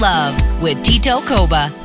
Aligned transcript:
Love 0.00 0.62
with 0.62 0.82
Tito 0.82 1.20
Koba. 1.20 1.79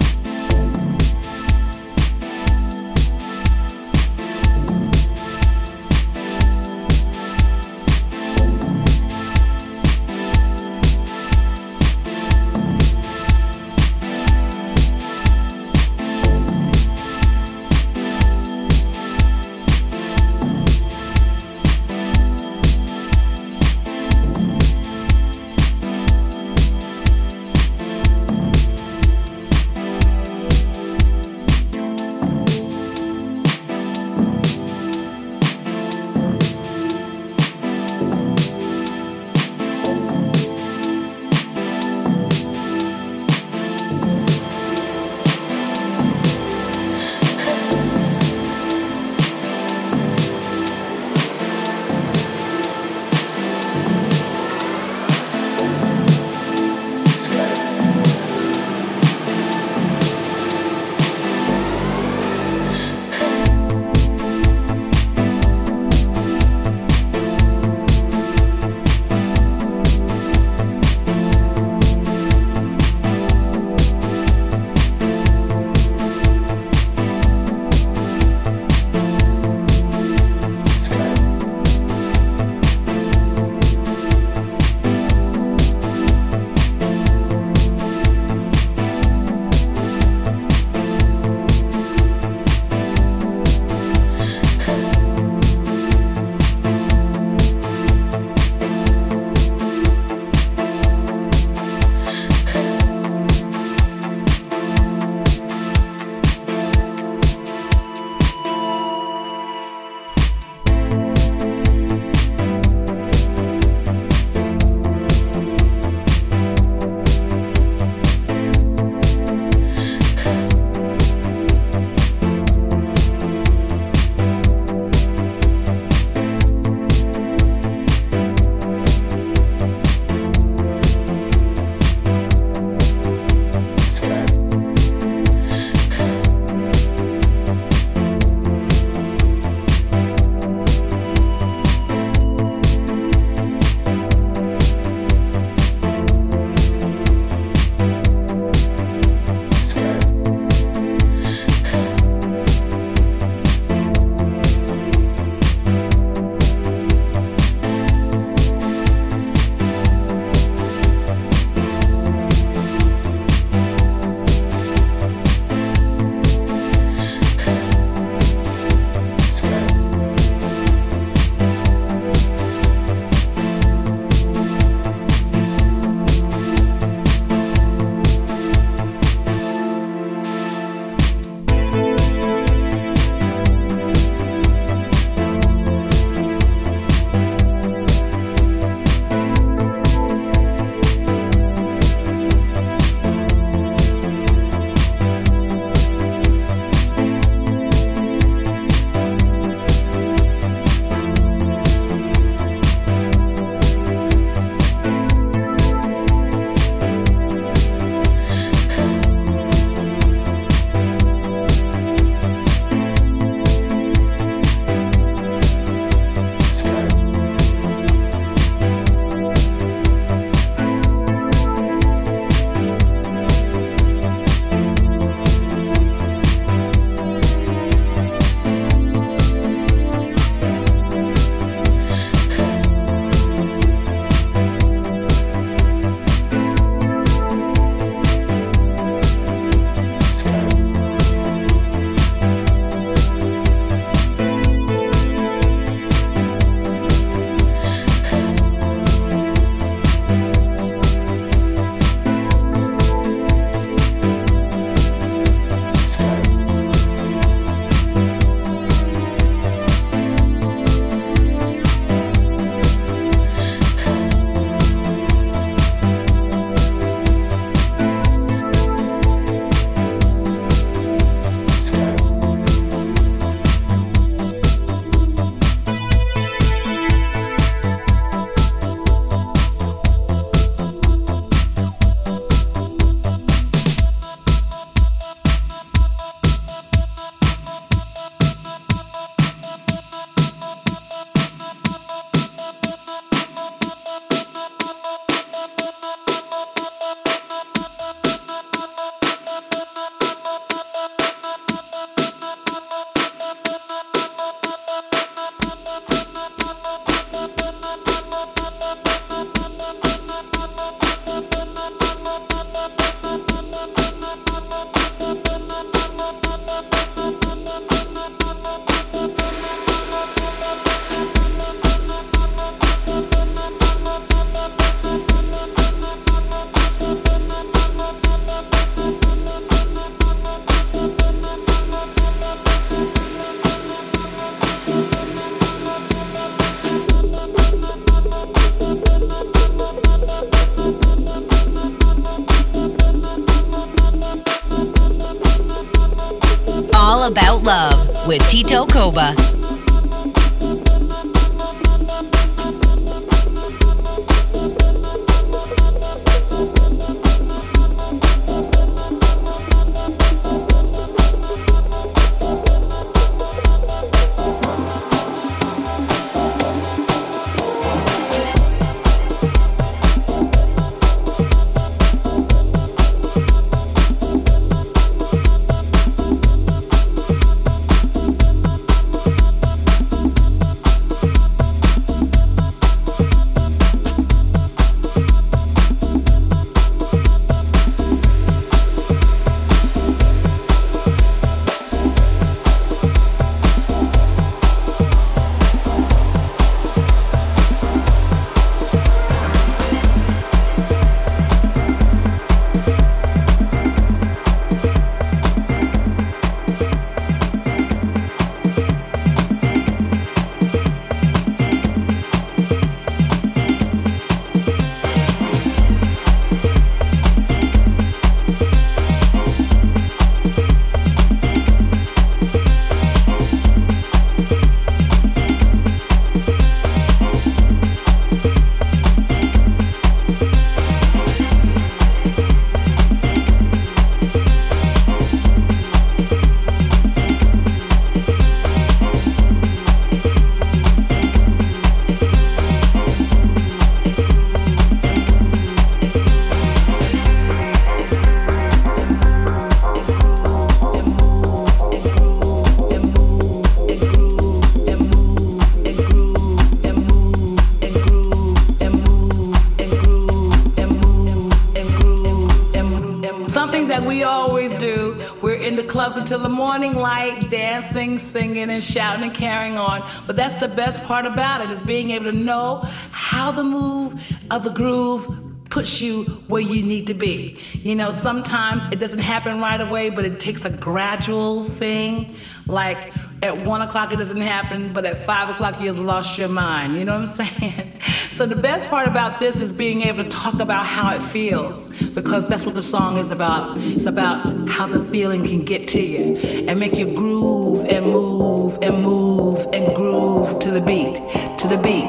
Singing, 467.98 468.50
and 468.50 468.64
shouting 468.64 469.04
and 469.04 469.14
carrying 469.14 469.58
on. 469.58 469.90
But 470.08 470.16
that's 470.16 470.40
the 470.40 470.48
best 470.48 470.84
part 470.84 471.06
about 471.06 471.42
it 471.42 471.50
is 471.50 471.62
being 471.62 471.92
able 471.92 472.06
to 472.06 472.18
know 472.18 472.62
how 472.92 473.32
the 473.32 473.44
move 473.44 474.02
of 474.32 474.44
the 474.44 474.52
groove 474.52 475.26
puts 475.50 475.80
you 475.80 476.04
where 476.28 476.42
you 476.42 476.62
need 476.64 476.88
to 476.88 476.94
be. 476.94 477.40
You 477.54 477.76
know, 477.76 477.92
sometimes 477.92 478.66
it 478.72 478.80
doesn't 478.80 479.00
happen 479.00 479.40
right 479.40 479.62
away, 479.62 479.90
but 479.90 480.06
it 480.06 480.20
takes 480.20 480.44
a 480.44 480.50
gradual 480.50 481.46
thing. 481.46 482.16
Like 482.48 482.94
at 483.24 483.46
one 483.46 483.62
o'clock 483.62 483.94
it 483.94 483.98
doesn't 483.98 484.22
happen, 484.22 484.74
but 484.74 484.86
at 484.86 485.06
five 485.06 485.30
o'clock 485.30 485.62
you've 485.62 485.80
lost 485.80 486.18
your 486.18 486.30
mind. 486.30 486.78
You 486.78 486.86
know 486.86 487.00
what 487.00 487.08
I'm 487.20 487.26
saying? 487.40 487.72
So 488.12 488.26
the 488.26 488.36
best 488.36 488.70
part 488.70 488.88
about 488.88 489.20
this 489.20 489.42
is 489.42 489.52
being 489.52 489.82
able 489.84 490.04
to 490.04 490.10
talk 490.10 490.40
about 490.40 490.66
how 490.66 490.96
it 490.96 491.02
feels, 491.02 491.70
because 491.96 492.28
that's 492.28 492.46
what 492.46 492.54
the 492.54 492.62
song 492.62 492.98
is 492.98 493.10
about. 493.10 493.58
It's 493.58 493.86
about 493.86 494.50
how 494.50 494.68
the 494.68 494.84
feeling 494.86 495.24
can 495.24 495.44
get 495.46 495.68
to 495.70 495.82
you 495.82 496.18
and 496.48 496.60
make 496.60 496.76
you 496.76 496.94
groove 496.94 497.66
and 497.66 497.86
move 497.86 498.60
and 498.62 498.84
move 498.84 499.48
and 499.54 499.74
groove 499.74 500.38
to 500.40 500.52
the 500.52 500.62
beat, 500.62 500.96
to 501.40 501.48
the 501.48 501.58
beat, 501.58 501.88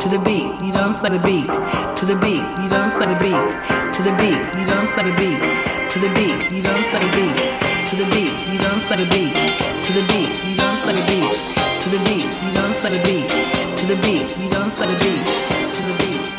to 0.00 0.08
the 0.08 0.22
beat. 0.24 0.46
You 0.64 0.72
I'm 0.72 0.92
saying? 0.92 1.20
The 1.20 1.26
beat, 1.26 1.46
to 1.98 2.06
the 2.06 2.16
beat. 2.16 2.38
You 2.38 2.70
I'm 2.70 2.88
saying? 2.88 3.12
The 3.12 3.18
beat, 3.18 3.94
to 3.94 4.02
the 4.02 4.14
beat. 4.16 4.38
You 4.58 4.72
I'm 4.72 4.86
saying? 4.86 5.10
The 5.10 5.18
beat, 5.18 5.90
to 5.90 5.98
the 5.98 6.08
beat. 6.14 6.52
You 6.52 6.62
I'm 6.62 6.84
saying? 6.84 7.10
The 7.10 7.16
beat, 7.16 7.88
to 7.88 7.96
the 7.96 8.04
beat. 8.14 8.32
You 8.54 8.60
I'm 8.62 8.80
saying? 8.80 9.04
The 9.04 9.10
beat, 9.10 9.34
to 9.82 9.92
the 9.92 10.06
beat. 10.06 10.30
You 10.46 10.62
I'm 10.62 10.74
saying? 10.78 10.96
The 10.96 11.04
beat, 11.10 11.82
to 11.82 11.88
the 11.90 11.98
beat. 12.06 12.30
You 12.46 12.60
I'm 12.62 12.72
saying? 12.72 12.94
The 12.94 13.02
beat, 13.02 13.28
to 13.78 13.86
the 13.86 13.96
beat. 14.02 14.38
You 14.38 14.50
know 14.50 14.60
what 14.60 14.82
I'm? 14.82 14.92
The 14.92 14.98
beat. 14.98 15.58
Monaco, 15.98 16.37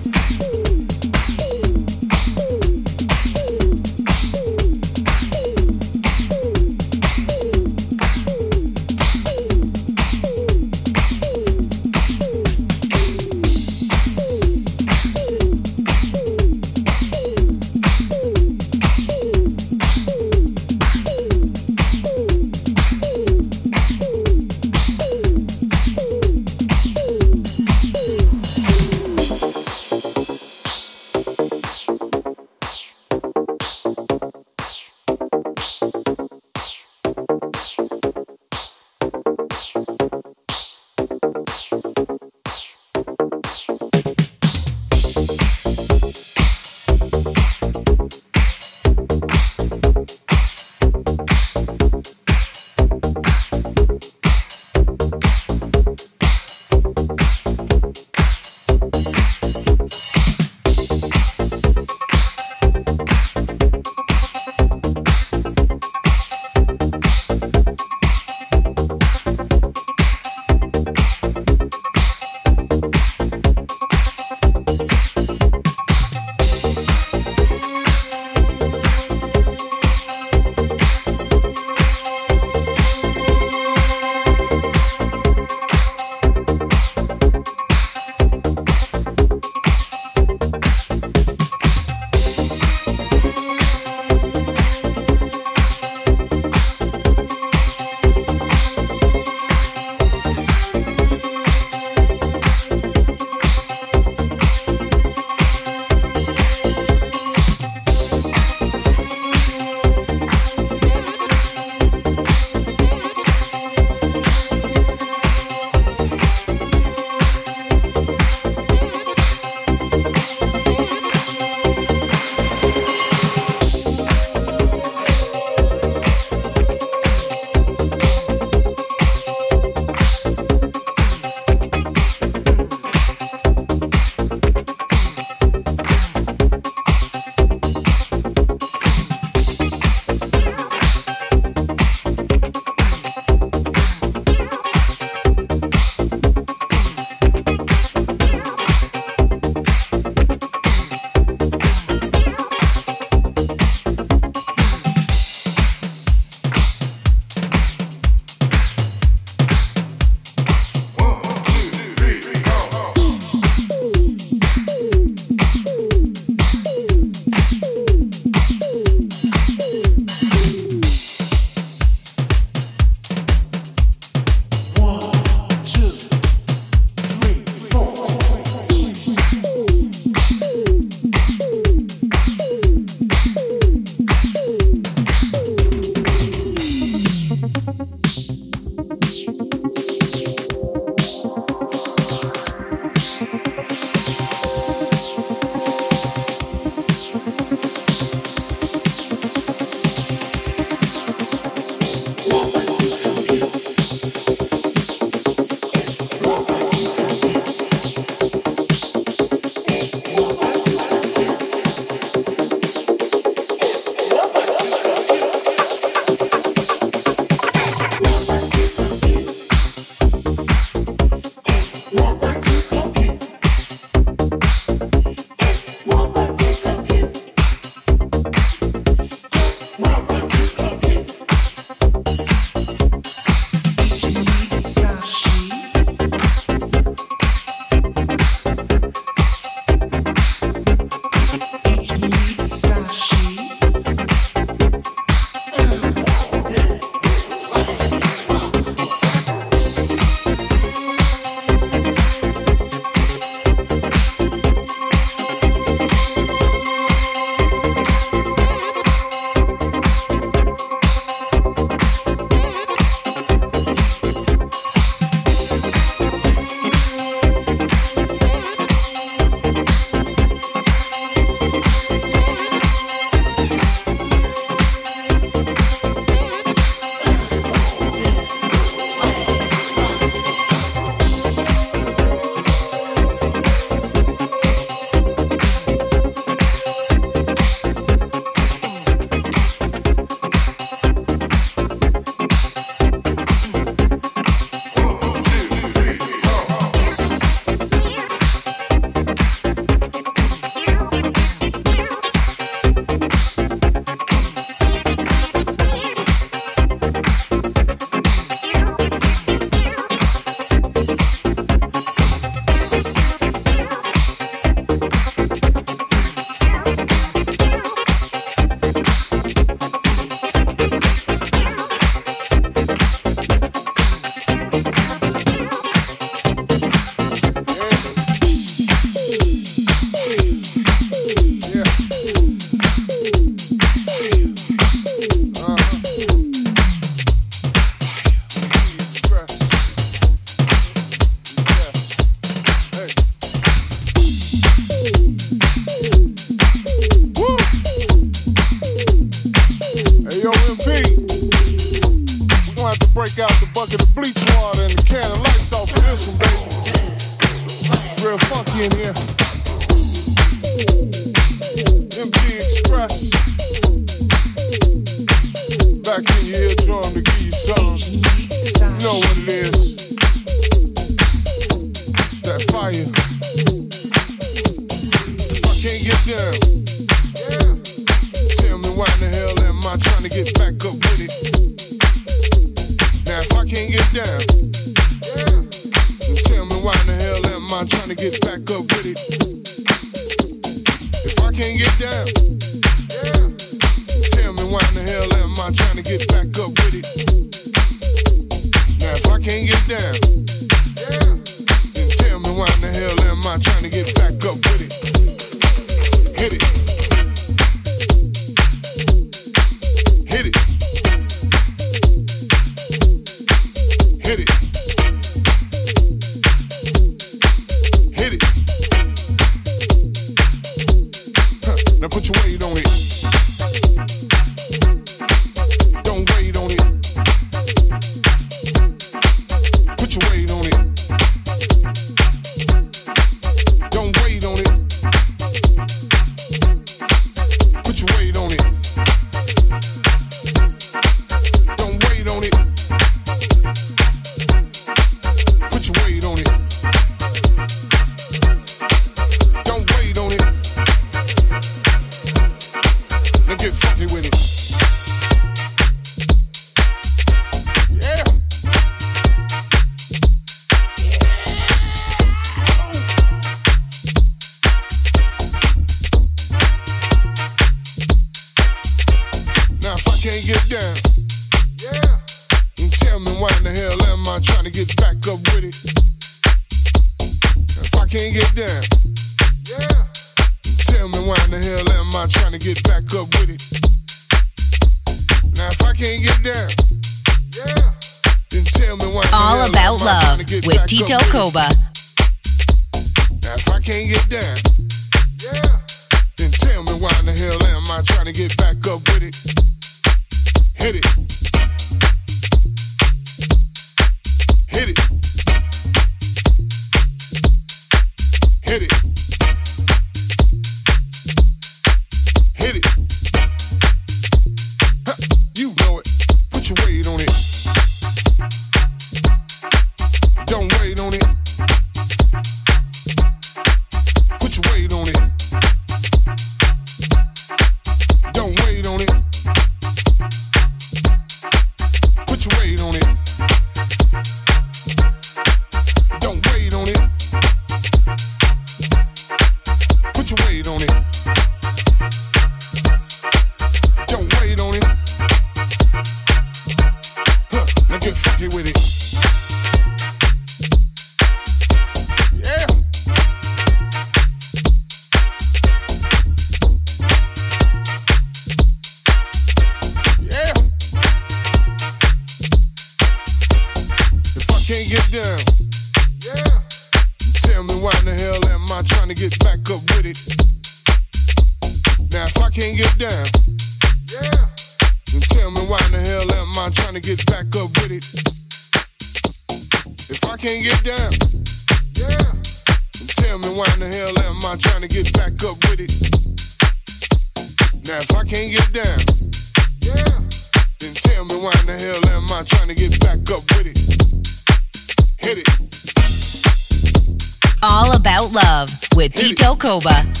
with 598.81 598.95
Tito 598.95 599.35
Koba. 599.35 600.00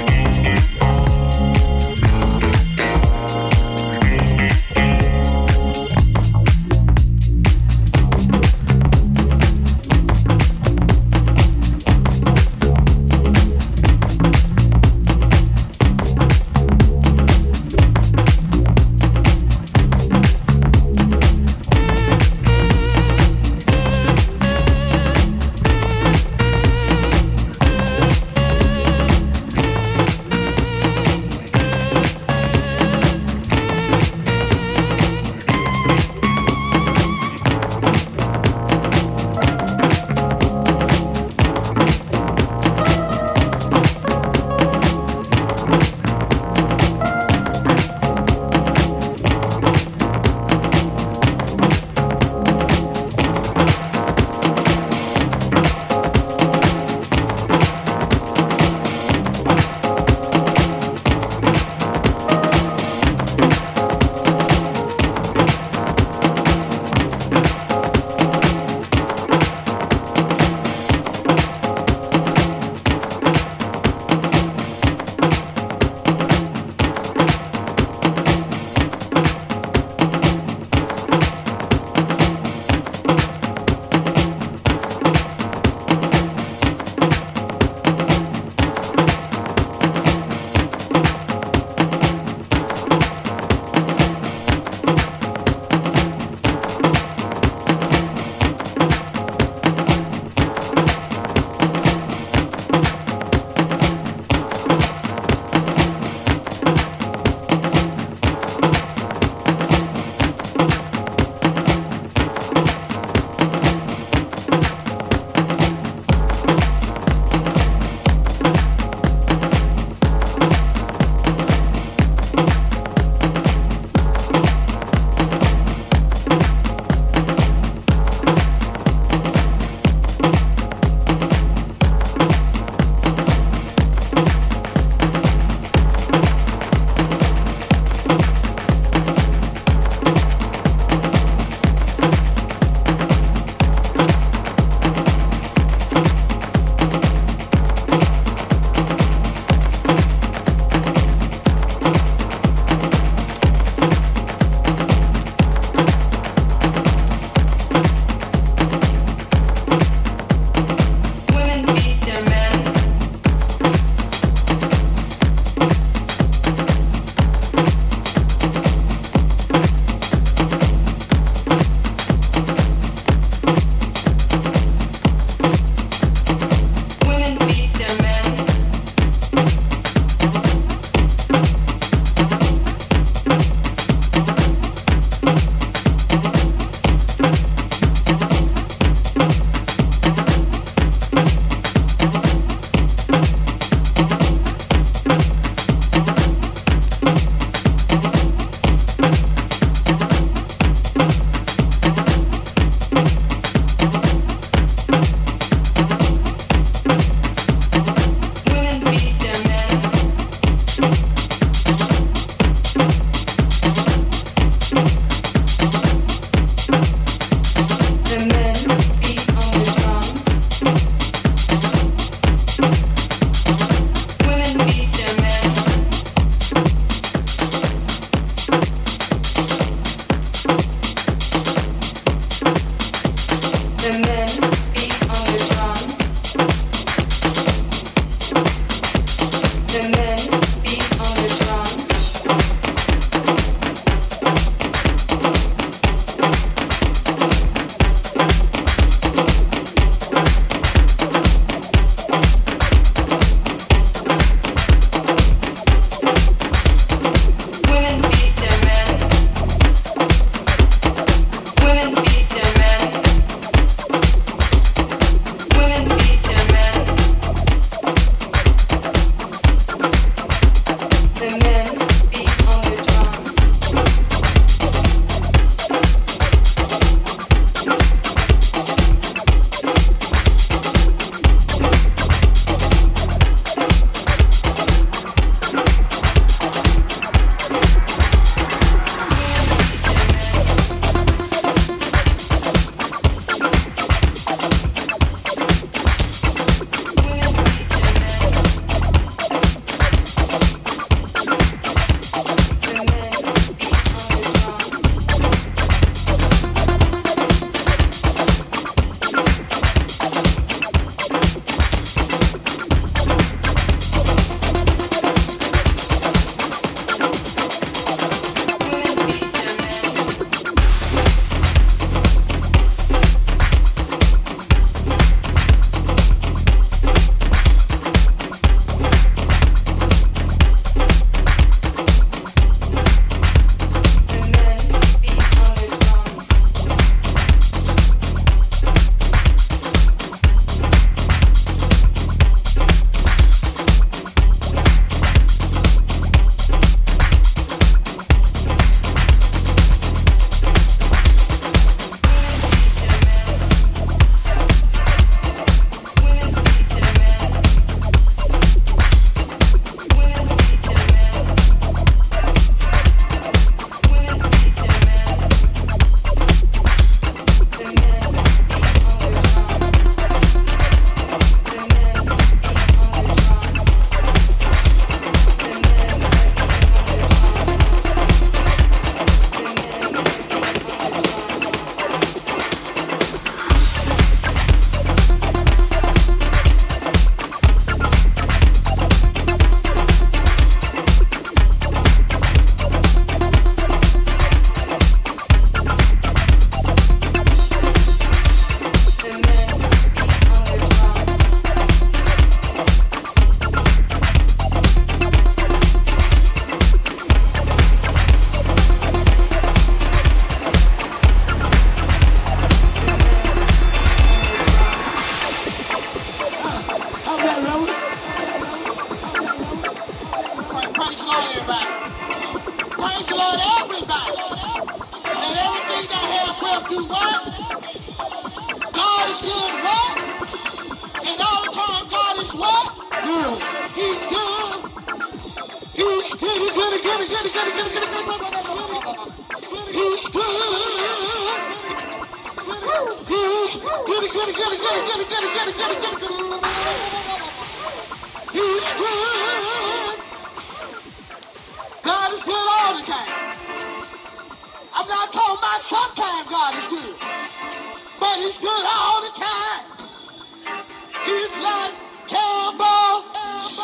He's 461.03 461.41
like 461.41 461.73
Campbell 462.07 463.03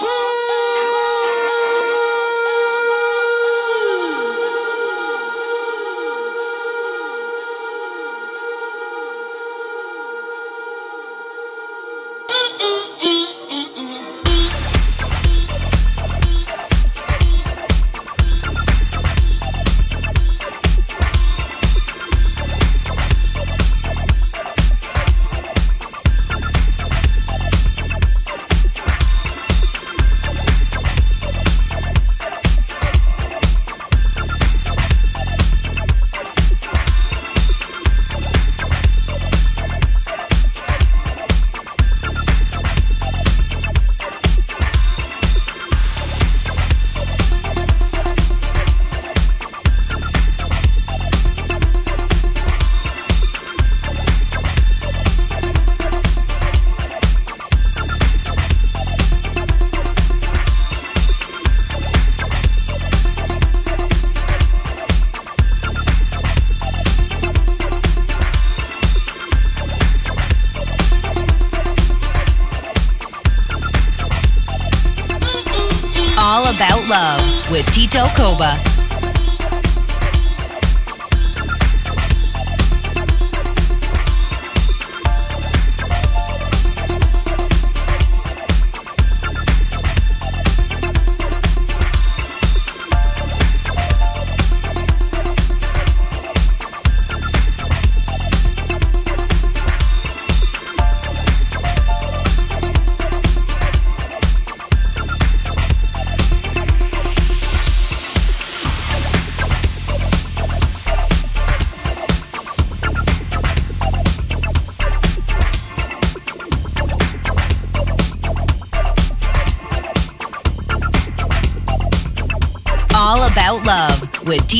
All 0.03 0.77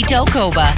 Delcova. 0.07 0.76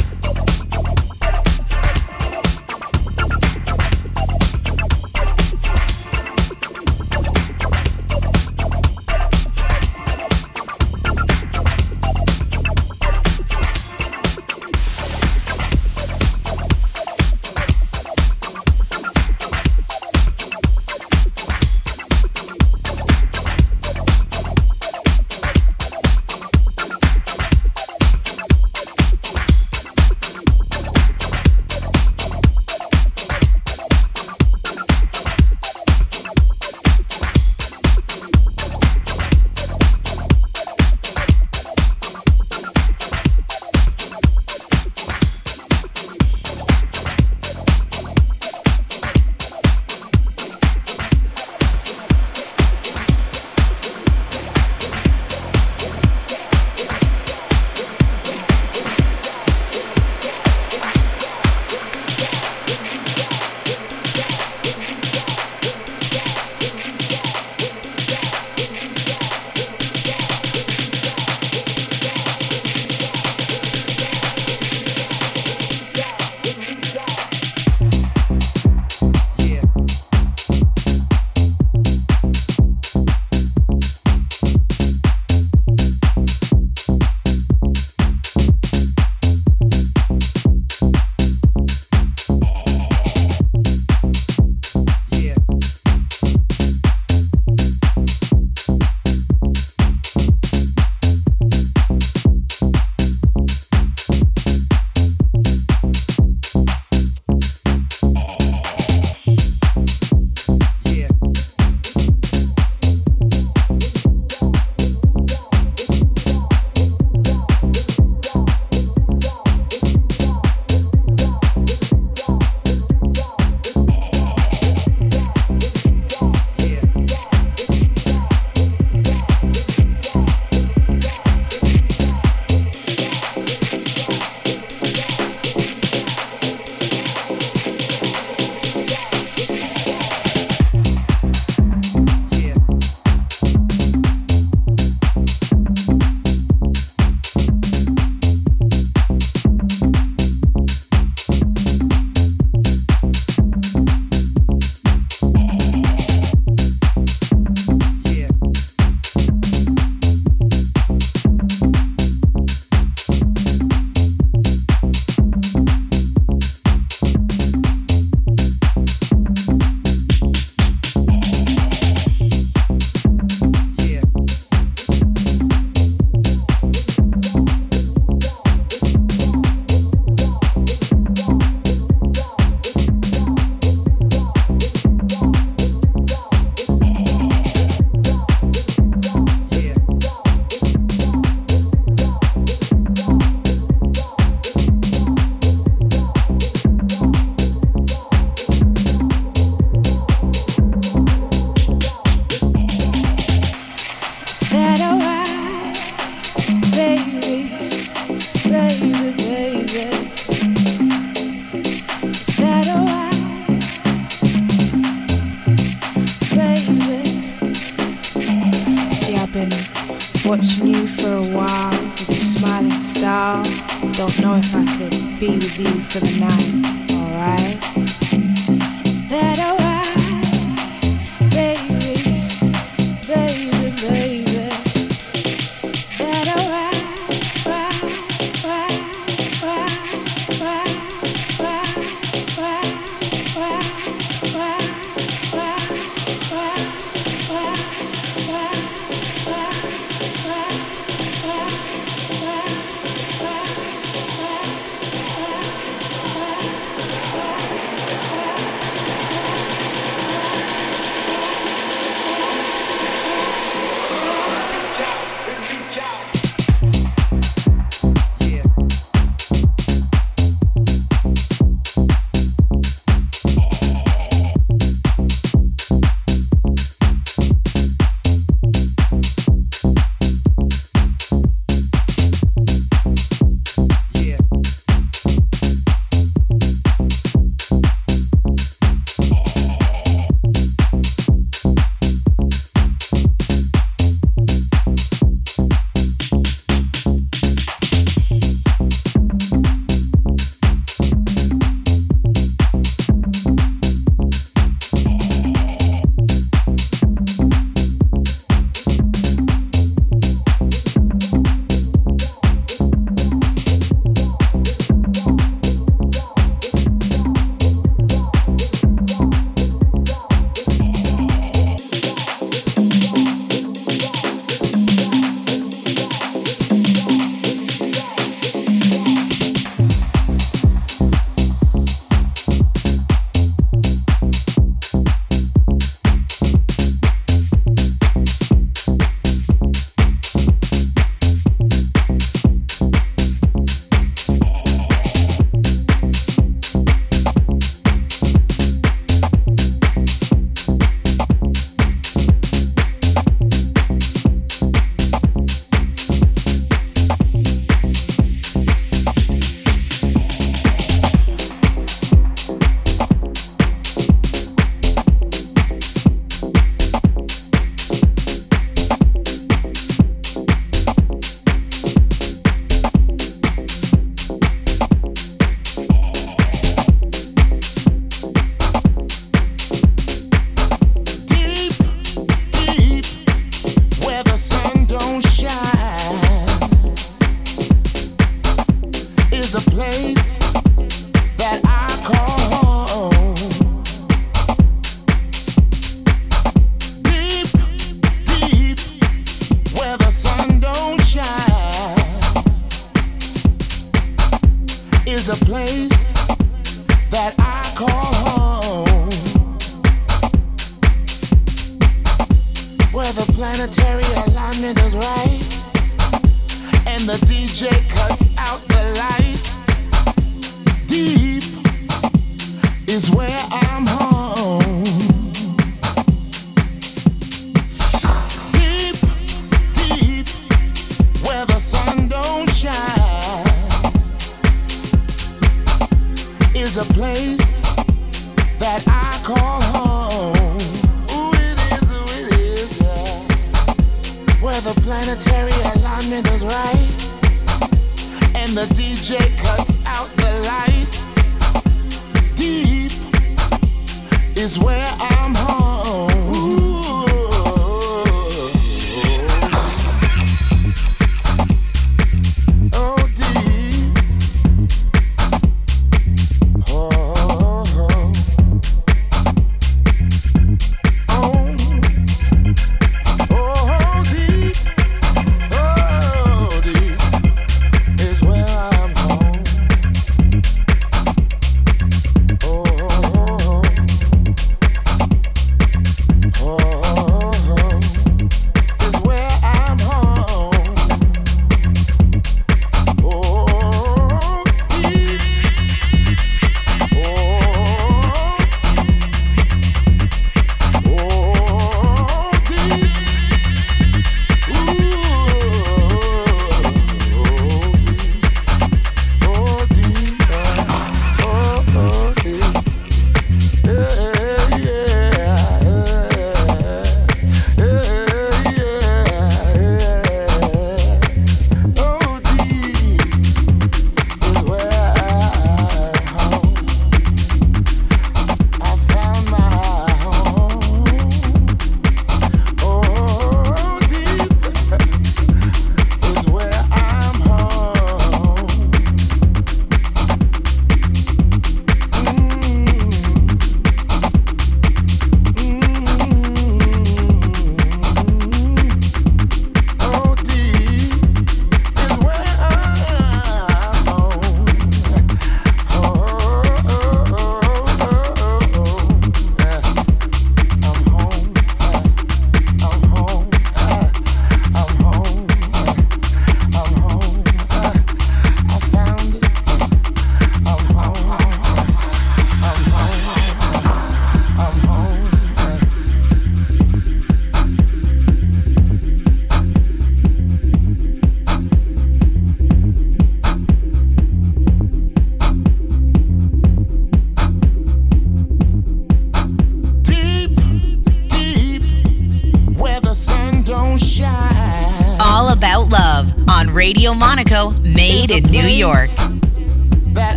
DJ 417.29 417.51
cuts 417.69 418.08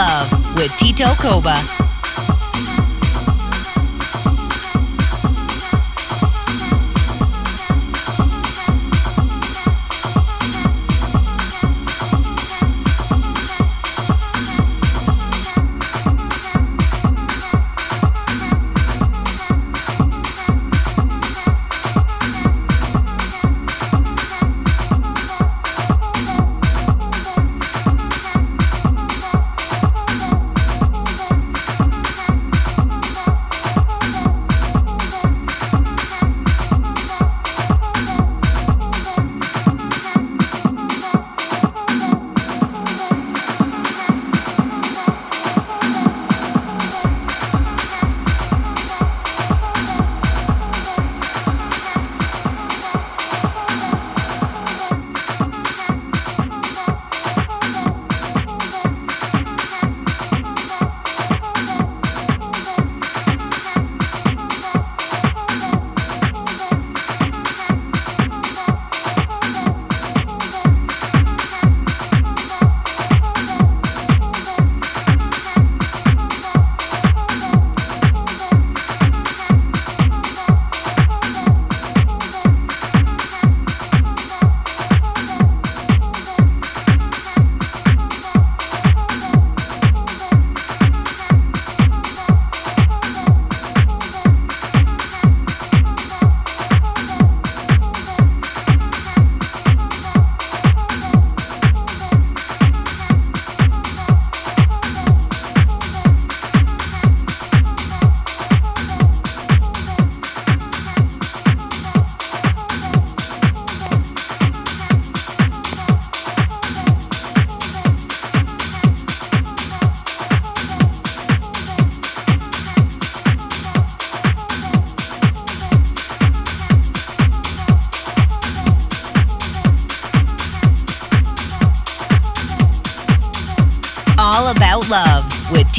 Love 0.00 0.56
with 0.56 0.74
Tito 0.78 1.08
Koba. 1.20 1.79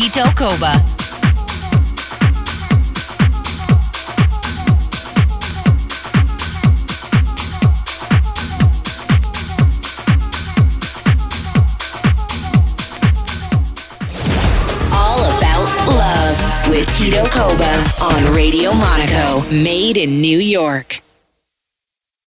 Tito 0.02 0.24
Koba. 0.32 0.84
All 14.92 15.20
about 15.38 15.70
love 15.86 16.68
with 16.68 16.90
Tito 16.98 17.28
Koba 17.28 17.72
on 18.02 18.34
Radio 18.34 18.74
Monaco, 18.74 19.42
made 19.52 19.98
in 19.98 20.20
New 20.20 20.40
York. 20.40 20.91